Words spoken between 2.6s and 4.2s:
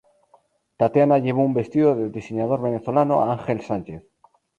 venezolano Angel Sánchez.